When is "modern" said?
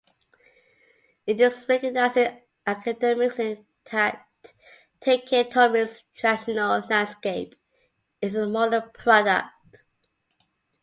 8.47-8.89